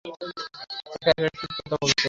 [0.05, 1.99] একা একা কী কথা বলছো?